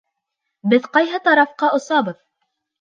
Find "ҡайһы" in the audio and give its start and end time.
0.97-1.21